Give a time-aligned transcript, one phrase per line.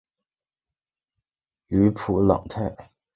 [1.67, 2.75] 吕普朗泰。